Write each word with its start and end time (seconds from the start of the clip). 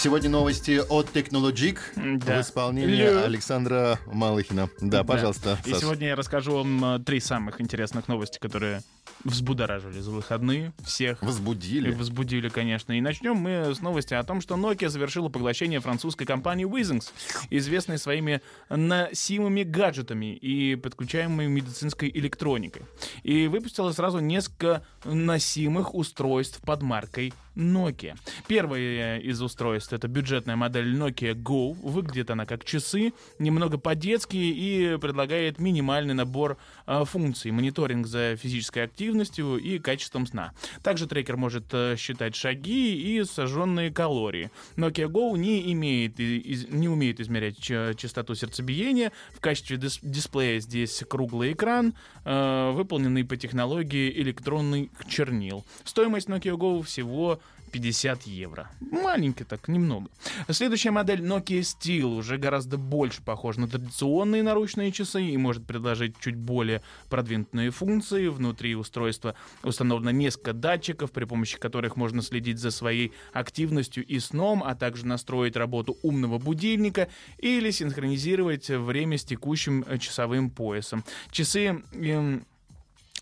Сегодня 0.00 0.30
новости 0.30 0.80
от 0.88 1.08
Technologic 1.08 1.78
Да. 2.24 2.38
в 2.38 2.42
исполнении 2.42 2.94
Лю. 2.94 3.24
Александра 3.24 3.98
Малыхина. 4.06 4.70
Да, 4.80 5.02
пожалуйста. 5.02 5.58
И 5.66 5.70
Саш. 5.70 5.80
сегодня 5.80 6.06
я 6.06 6.14
расскажу 6.14 6.52
вам 6.52 6.84
э, 6.84 6.98
три 7.00 7.18
самых 7.18 7.60
интересных 7.60 8.06
новости, 8.06 8.38
которые 8.38 8.82
взбудоражили 9.24 9.98
за 9.98 10.12
выходные 10.12 10.72
всех. 10.84 11.20
Возбудили. 11.20 11.90
Возбудили, 11.92 12.48
конечно. 12.48 12.96
И 12.96 13.00
начнем 13.00 13.34
мы 13.34 13.74
с 13.74 13.80
новости 13.80 14.14
о 14.14 14.22
том, 14.22 14.40
что 14.40 14.54
Nokia 14.54 14.88
завершила 14.88 15.30
поглощение 15.30 15.80
французской 15.80 16.26
компании 16.26 16.64
Wizings, 16.64 17.10
известной 17.50 17.98
своими 17.98 18.40
носимыми 18.70 19.64
гаджетами 19.64 20.32
и 20.36 20.76
подключаемой 20.76 21.48
медицинской 21.48 22.08
электроникой. 22.14 22.82
И 23.24 23.48
выпустила 23.48 23.90
сразу 23.90 24.20
несколько 24.20 24.86
носимых 25.04 25.96
устройств 25.96 26.60
под 26.60 26.82
маркой 26.82 27.34
Nokia. 27.58 28.16
Первое 28.46 29.18
из 29.18 29.42
устройств 29.42 29.92
это 29.92 30.06
бюджетная 30.06 30.54
модель 30.54 30.94
Nokia 30.96 31.34
Go. 31.34 31.74
Выглядит 31.82 32.30
она 32.30 32.46
как 32.46 32.64
часы, 32.64 33.12
немного 33.40 33.78
по-детски 33.78 34.36
и 34.36 34.96
предлагает 35.00 35.58
минимальный 35.58 36.14
набор 36.14 36.56
э, 36.86 37.04
функций. 37.04 37.50
Мониторинг 37.50 38.06
за 38.06 38.36
физической 38.36 38.84
активностью 38.84 39.56
и 39.58 39.80
качеством 39.80 40.26
сна. 40.28 40.52
Также 40.84 41.08
трекер 41.08 41.36
может 41.36 41.64
э, 41.72 41.96
считать 41.98 42.36
шаги 42.36 42.94
и 42.94 43.24
сожженные 43.24 43.90
калории. 43.90 44.50
Nokia 44.76 45.08
Go 45.08 45.36
не, 45.36 45.72
имеет, 45.72 46.20
из- 46.20 46.68
не 46.68 46.88
умеет 46.88 47.18
измерять 47.18 47.58
частоту 47.58 48.36
сердцебиения. 48.36 49.10
В 49.34 49.40
качестве 49.40 49.76
дис- 49.78 49.98
дисплея 50.02 50.60
здесь 50.60 51.02
круглый 51.08 51.52
экран, 51.54 51.94
э, 52.24 52.70
выполненный 52.72 53.24
по 53.24 53.36
технологии 53.36 54.10
электронных 54.12 54.90
чернил. 55.08 55.66
Стоимость 55.82 56.28
Nokia 56.28 56.56
Go 56.56 56.84
всего 56.84 57.40
50 57.68 58.22
евро. 58.22 58.70
Маленько 58.80 59.44
так, 59.44 59.68
немного. 59.68 60.08
Следующая 60.48 60.90
модель 60.90 61.20
Nokia 61.20 61.60
Steel 61.60 62.16
уже 62.16 62.38
гораздо 62.38 62.78
больше 62.78 63.22
похожа 63.22 63.60
на 63.60 63.68
традиционные 63.68 64.42
наручные 64.42 64.90
часы 64.92 65.22
и 65.22 65.36
может 65.36 65.66
предложить 65.66 66.18
чуть 66.20 66.36
более 66.36 66.82
продвинутые 67.08 67.70
функции. 67.70 68.28
Внутри 68.28 68.74
устройства 68.74 69.34
установлено 69.62 70.10
несколько 70.10 70.52
датчиков, 70.52 71.12
при 71.12 71.24
помощи 71.24 71.58
которых 71.58 71.96
можно 71.96 72.22
следить 72.22 72.58
за 72.58 72.70
своей 72.70 73.12
активностью 73.32 74.04
и 74.04 74.18
сном, 74.18 74.62
а 74.64 74.74
также 74.74 75.06
настроить 75.06 75.56
работу 75.56 75.96
умного 76.02 76.38
будильника 76.38 77.08
или 77.38 77.70
синхронизировать 77.70 78.68
время 78.68 79.18
с 79.18 79.24
текущим 79.24 79.84
э, 79.86 79.98
часовым 79.98 80.50
поясом. 80.50 81.04
Часы... 81.30 81.82
эм, 81.92 82.46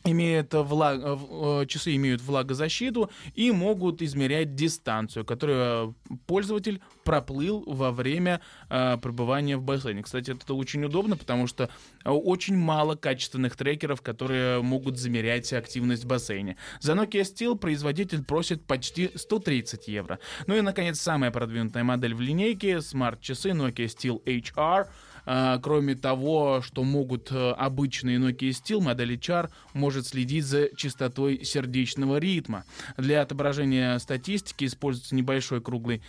имеет 0.07 0.55
влаг... 0.55 1.01
э, 1.03 1.17
э, 1.63 1.67
часы 1.67 1.95
имеют 1.97 2.23
влагозащиту 2.23 3.11
и 3.35 3.51
могут 3.51 4.03
измерять 4.03 4.55
дистанцию, 4.55 5.25
которую 5.25 5.95
пользователь 6.27 6.81
проплыл 7.07 7.63
во 7.67 7.93
время 7.93 8.41
э, 8.69 8.99
пребывания 9.01 9.57
в 9.57 9.63
бассейне. 9.63 10.03
Кстати, 10.03 10.33
это 10.33 10.55
очень 10.55 10.85
удобно, 10.85 11.17
потому 11.17 11.47
что 11.47 11.71
э, 12.05 12.11
очень 12.11 12.57
мало 12.57 12.97
качественных 12.97 13.57
трекеров, 13.57 14.03
которые 14.03 14.61
могут 14.61 14.99
замерять 14.99 15.53
активность 15.53 16.05
в 16.05 16.09
бассейне. 16.09 16.57
За 16.81 16.95
Nokia 16.95 17.23
Steel 17.23 17.57
производитель 17.57 18.25
просит 18.25 18.65
почти 18.65 19.13
130 19.15 19.87
евро. 19.87 20.19
Ну 20.49 20.57
и, 20.57 20.61
наконец, 20.61 21.01
самая 21.01 21.31
продвинутая 21.31 21.85
модель 21.85 22.15
в 22.15 22.21
линейке— 22.21 22.81
смарт-часы 22.83 23.51
Nokia 23.51 23.87
Steel 23.87 24.23
HR— 24.25 24.89
а, 25.27 25.59
Кроме 25.59 25.97
того, 25.97 26.63
что 26.63 26.85
могут 26.85 27.33
э, 27.33 27.51
обычные 27.51 28.19
Nokia 28.19 28.51
Steel, 28.51 28.81
модель 28.81 29.17
HR 29.17 29.51
может 29.75 30.07
следить 30.07 30.45
за 30.45 30.69
частотой 30.77 31.45
сердечного 31.45 32.19
ритма. 32.19 32.65
Для 32.97 33.23
отображения 33.23 33.99
статистики 33.99 34.67
используется 34.67 35.17
небольшой 35.17 35.61
круглый 35.61 36.01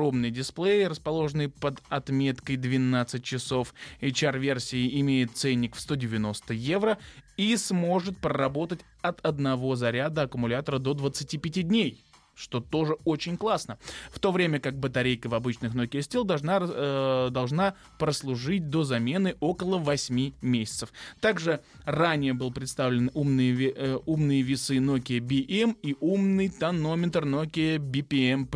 монохромный 0.00 0.30
дисплей, 0.30 0.86
расположенный 0.86 1.48
под 1.48 1.80
отметкой 1.88 2.56
12 2.56 3.22
часов. 3.22 3.74
HR-версия 4.00 4.88
имеет 5.00 5.36
ценник 5.36 5.76
в 5.76 5.80
190 5.80 6.54
евро 6.54 6.98
и 7.36 7.56
сможет 7.56 8.16
проработать 8.18 8.80
от 9.02 9.20
одного 9.24 9.76
заряда 9.76 10.22
аккумулятора 10.22 10.78
до 10.78 10.94
25 10.94 11.68
дней 11.68 12.02
что 12.40 12.60
тоже 12.60 12.94
очень 13.04 13.36
классно. 13.36 13.78
В 14.10 14.18
то 14.18 14.32
время 14.32 14.60
как 14.60 14.78
батарейка 14.78 15.28
в 15.28 15.34
обычных 15.34 15.74
Nokia 15.74 16.00
Steel 16.00 16.24
должна, 16.24 16.58
э, 16.62 17.28
должна 17.30 17.74
прослужить 17.98 18.70
до 18.70 18.84
замены 18.84 19.36
около 19.40 19.78
8 19.78 20.32
месяцев. 20.40 20.92
Также 21.20 21.60
ранее 21.84 22.32
был 22.32 22.50
представлен 22.52 23.10
умные, 23.14 23.70
э, 23.70 23.98
умные 24.06 24.42
весы 24.42 24.76
Nokia 24.76 25.20
BM 25.20 25.76
и 25.82 25.96
умный 26.00 26.48
тонометр 26.48 27.24
Nokia 27.24 27.78
BPM+, 27.78 28.46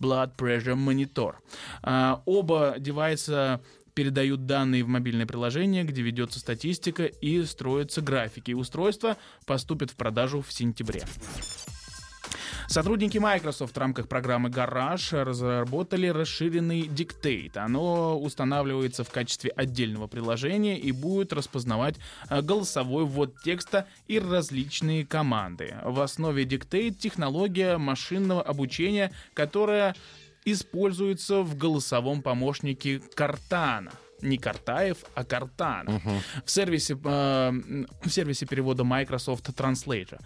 Blood 0.00 0.36
Pressure 0.36 0.76
Monitor. 0.76 1.34
А, 1.82 2.22
оба 2.24 2.76
девайса 2.78 3.60
передают 3.98 4.46
данные 4.46 4.84
в 4.84 4.88
мобильное 4.88 5.26
приложение, 5.26 5.82
где 5.82 6.02
ведется 6.02 6.38
статистика 6.38 7.04
и 7.06 7.42
строятся 7.42 8.00
графики. 8.00 8.52
Устройство 8.52 9.16
поступит 9.44 9.90
в 9.90 9.96
продажу 9.96 10.40
в 10.40 10.52
сентябре. 10.52 11.02
Сотрудники 12.68 13.16
Microsoft 13.16 13.74
в 13.74 13.78
рамках 13.78 14.08
программы 14.08 14.50
Garage 14.50 15.22
разработали 15.22 16.08
расширенный 16.08 16.82
Dictate. 16.82 17.56
Оно 17.56 18.20
устанавливается 18.20 19.04
в 19.04 19.10
качестве 19.10 19.50
отдельного 19.50 20.06
приложения 20.06 20.78
и 20.78 20.92
будет 20.92 21.32
распознавать 21.32 21.96
э, 22.28 22.42
голосовой 22.42 23.06
ввод 23.06 23.40
текста 23.42 23.86
и 24.06 24.18
различные 24.18 25.06
команды. 25.06 25.76
В 25.82 25.98
основе 26.00 26.44
Dictate 26.44 26.90
технология 26.90 27.78
машинного 27.78 28.42
обучения, 28.42 29.12
которая 29.32 29.96
используется 30.44 31.40
в 31.40 31.56
голосовом 31.56 32.20
помощнике 32.20 33.00
Картана. 33.14 33.92
Не 34.22 34.38
Картаев, 34.38 34.98
а 35.14 35.24
Картана. 35.24 36.00
В, 36.44 36.50
сервисе, 36.50 36.94
э, 36.94 37.50
в 38.02 38.10
сервисе 38.10 38.46
перевода 38.46 38.84
Microsoft 38.84 39.48
Translator. 39.50 40.18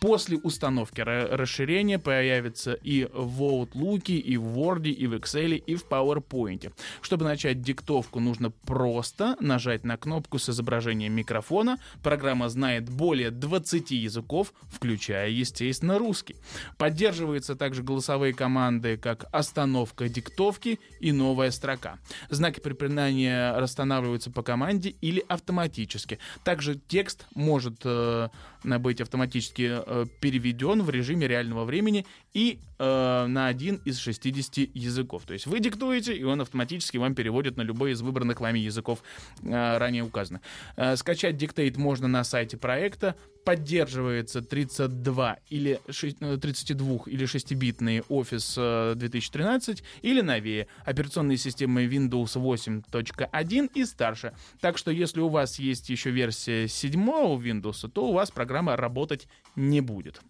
После 0.00 0.36
установки 0.38 1.00
ра- 1.00 1.34
расширения 1.34 1.98
появится 1.98 2.74
и 2.74 3.08
в 3.12 3.42
Outlook, 3.42 4.10
и 4.10 4.36
в 4.36 4.58
Word, 4.58 4.88
и 4.90 5.06
в 5.06 5.14
Excel, 5.14 5.56
и 5.56 5.74
в 5.76 5.84
PowerPoint. 5.86 6.72
Чтобы 7.00 7.24
начать 7.24 7.62
диктовку, 7.62 8.20
нужно 8.20 8.50
просто 8.50 9.36
нажать 9.40 9.84
на 9.84 9.96
кнопку 9.96 10.38
с 10.38 10.48
изображением 10.50 11.12
микрофона. 11.14 11.78
Программа 12.02 12.48
знает 12.48 12.88
более 12.90 13.30
20 13.30 13.90
языков, 13.92 14.52
включая, 14.70 15.28
естественно, 15.30 15.98
русский. 15.98 16.36
Поддерживаются 16.76 17.56
также 17.56 17.82
голосовые 17.82 18.34
команды, 18.34 18.96
как 18.96 19.24
остановка 19.32 20.08
диктовки 20.08 20.78
и 21.00 21.12
новая 21.12 21.50
строка. 21.50 21.98
Знаки 22.30 22.60
препинания 22.60 23.37
расстанавливаются 23.56 24.30
по 24.30 24.42
команде 24.42 24.90
или 25.00 25.24
автоматически. 25.28 26.18
Также 26.44 26.76
текст 26.76 27.26
может 27.34 27.80
э, 27.84 28.28
быть 28.64 29.00
автоматически 29.00 29.82
э, 29.84 30.06
переведен 30.20 30.82
в 30.82 30.90
режиме 30.90 31.26
реального 31.28 31.64
времени 31.64 32.06
и 32.34 32.58
э, 32.78 33.26
на 33.26 33.46
один 33.46 33.80
из 33.84 33.98
60 33.98 34.70
языков. 34.74 35.22
То 35.26 35.32
есть 35.32 35.46
вы 35.46 35.60
диктуете, 35.60 36.14
и 36.14 36.22
он 36.24 36.40
автоматически 36.40 36.96
вам 36.98 37.14
переводит 37.14 37.56
на 37.56 37.62
любой 37.62 37.92
из 37.92 38.00
выбранных 38.02 38.40
вами 38.40 38.58
языков 38.58 39.02
э, 39.42 39.78
ранее 39.78 40.02
указанных. 40.04 40.42
Э, 40.76 40.96
скачать 40.96 41.36
диктейт 41.36 41.76
можно 41.76 42.08
на 42.08 42.24
сайте 42.24 42.56
проекта. 42.56 43.14
Поддерживается 43.44 44.42
32 44.42 45.38
или 45.48 45.80
ши- 45.88 46.14
э, 46.20 46.36
32 46.36 46.98
или 47.06 47.26
6-битный 47.26 48.00
Office 48.10 48.92
э, 48.92 48.94
2013 48.94 49.82
или 50.02 50.20
новее 50.20 50.66
операционные 50.84 51.38
системы 51.38 51.86
Windows 51.86 52.34
8.1 52.36 53.70
и 53.74 53.84
старше. 53.86 54.34
Так 54.60 54.76
что 54.76 54.90
если 54.90 55.20
у 55.20 55.28
вас 55.28 55.58
есть 55.58 55.88
еще 55.88 56.10
версия 56.10 56.68
7 56.68 56.92
Windows, 57.40 57.88
то 57.88 58.08
у 58.08 58.12
вас 58.12 58.30
программа 58.30 58.47
работать 58.76 59.28
не 59.56 59.80
будет. 59.80 60.20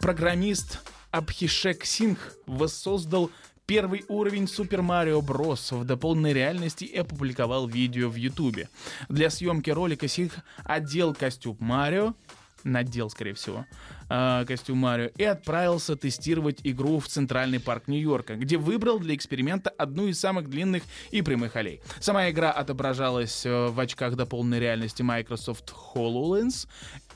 Программист 0.00 0.80
Абхишек 1.10 1.84
Сингх 1.84 2.34
воссоздал 2.46 3.30
первый 3.66 4.04
уровень 4.08 4.44
Super 4.44 4.80
Mario 4.80 5.20
Bros. 5.20 5.76
в 5.78 5.84
дополненной 5.84 6.32
реальности 6.32 6.84
и 6.84 6.96
опубликовал 6.96 7.68
видео 7.68 8.08
в 8.08 8.16
Ютубе. 8.16 8.68
Для 9.08 9.30
съемки 9.30 9.70
ролика 9.70 10.08
Сингх 10.08 10.38
одел 10.64 11.14
костюм 11.14 11.56
Марио, 11.60 12.14
надел, 12.64 13.10
скорее 13.10 13.34
всего, 13.34 13.66
э, 14.08 14.44
костюм 14.46 14.78
Марио, 14.78 15.10
и 15.16 15.24
отправился 15.24 15.96
тестировать 15.96 16.60
игру 16.64 16.98
в 17.00 17.08
Центральный 17.08 17.60
парк 17.60 17.88
Нью-Йорка, 17.88 18.36
где 18.36 18.56
выбрал 18.56 18.98
для 18.98 19.14
эксперимента 19.14 19.70
одну 19.70 20.06
из 20.06 20.20
самых 20.20 20.48
длинных 20.48 20.82
и 21.10 21.22
прямых 21.22 21.56
аллей. 21.56 21.80
Сама 22.00 22.30
игра 22.30 22.50
отображалась 22.50 23.44
э, 23.44 23.66
в 23.66 23.78
очках 23.78 24.16
дополненной 24.16 24.60
реальности 24.60 25.02
Microsoft 25.02 25.72
HoloLens. 25.94 26.66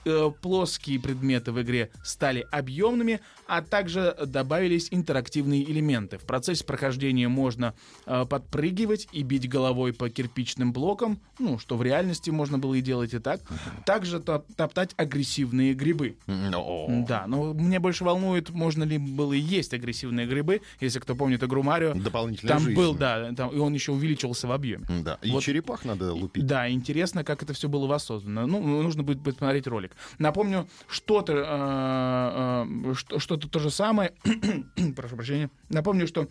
Э, 0.06 0.30
Плоские 0.42 1.00
предметы 1.00 1.52
в 1.52 1.60
игре 1.62 1.90
стали 2.04 2.46
объемными, 2.52 3.20
а 3.46 3.62
также 3.62 4.14
добавились 4.26 4.88
интерактивные 4.90 5.62
элементы. 5.70 6.18
В 6.18 6.22
процессе 6.26 6.64
прохождения 6.64 7.28
можно 7.28 7.74
э, 8.06 8.24
подпрыгивать 8.28 9.08
и 9.12 9.22
бить 9.22 9.48
головой 9.48 9.92
по 9.92 10.10
кирпичным 10.10 10.72
блокам, 10.72 11.20
ну, 11.38 11.58
что 11.58 11.76
в 11.76 11.82
реальности 11.82 12.30
можно 12.30 12.58
было 12.58 12.74
и 12.74 12.80
делать 12.80 13.14
и 13.14 13.18
так. 13.18 13.40
Также 13.86 14.20
топ- 14.20 14.46
топтать 14.56 14.92
агрессивные 14.96 15.74
грибы. 15.74 16.16
Ну, 16.26 17.04
Да, 17.08 17.26
но 17.26 17.52
меня 17.52 17.80
больше 17.80 18.04
волнует, 18.04 18.50
можно 18.50 18.84
ли 18.84 18.98
было 18.98 19.32
и 19.32 19.38
есть 19.38 19.72
агрессивные 19.74 20.26
грибы, 20.26 20.60
если 20.80 20.98
кто 20.98 21.14
помнит 21.14 21.42
игру 21.42 21.62
Марио. 21.62 21.94
Дополнительная 21.94 22.54
Там 22.54 22.62
жизнь. 22.64 22.76
был, 22.76 22.94
да, 22.94 23.32
там, 23.32 23.50
и 23.50 23.58
он 23.58 23.72
еще 23.72 23.92
увеличился 23.92 24.46
в 24.46 24.52
объеме. 24.52 24.86
Да. 25.02 25.18
И 25.22 25.30
Вот. 25.30 25.42
черепах 25.42 25.84
надо 25.84 26.12
лупить. 26.12 26.46
Да, 26.46 26.68
интересно, 26.70 27.24
как 27.24 27.42
это 27.42 27.52
все 27.54 27.68
было 27.68 27.86
воссоздано. 27.86 28.46
Ну, 28.46 28.82
нужно 28.82 29.02
будет 29.02 29.22
посмотреть 29.22 29.66
ролик. 29.66 29.92
Напомню, 30.18 30.68
что-то, 30.88 31.32
э, 31.32 32.90
э, 32.90 32.94
что- 32.94 33.18
что-то 33.18 33.48
то 33.48 33.58
же 33.58 33.70
самое. 33.70 34.12
Прошу 34.96 35.16
прощения. 35.16 35.50
Напомню, 35.68 36.06
что 36.06 36.28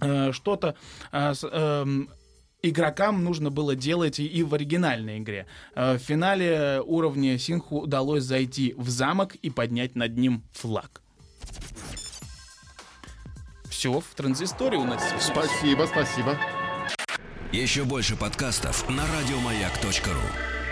э, 0.00 0.32
что-то 0.32 0.74
э, 1.12 1.34
эм, 1.52 2.08
игрокам 2.62 3.24
нужно 3.24 3.50
было 3.50 3.74
делать 3.76 4.18
и- 4.18 4.26
и 4.26 4.42
в 4.42 4.52
оригинальной 4.54 5.18
игре. 5.18 5.46
Э, 5.74 5.94
В 5.96 5.98
финале 5.98 6.80
уровня 6.84 7.38
Синху 7.38 7.80
удалось 7.80 8.24
зайти 8.24 8.74
в 8.76 8.88
замок 8.90 9.34
и 9.36 9.50
поднять 9.50 9.94
над 9.96 10.16
ним 10.18 10.42
флаг. 10.52 11.02
Все 13.70 14.00
в 14.00 14.14
транзисторе 14.14 14.78
у 14.78 14.84
нас. 14.84 15.02
Спасибо, 15.20 15.86
спасибо. 15.86 16.38
Еще 17.52 17.84
больше 17.84 18.16
подкастов 18.16 18.88
на 18.88 19.04
радиомаяк.ру. 19.06 20.65